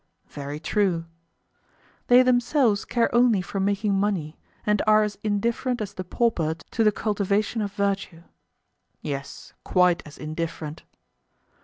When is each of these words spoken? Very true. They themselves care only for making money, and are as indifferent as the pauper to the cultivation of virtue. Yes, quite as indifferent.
Very 0.29 0.59
true. 0.59 1.05
They 2.07 2.23
themselves 2.23 2.85
care 2.85 3.13
only 3.13 3.39
for 3.43 3.59
making 3.59 3.93
money, 3.93 4.39
and 4.65 4.81
are 4.87 5.03
as 5.03 5.19
indifferent 5.23 5.79
as 5.79 5.93
the 5.93 6.03
pauper 6.03 6.55
to 6.55 6.83
the 6.83 6.91
cultivation 6.91 7.61
of 7.61 7.73
virtue. 7.73 8.23
Yes, 9.03 9.53
quite 9.63 10.01
as 10.07 10.17
indifferent. 10.17 10.81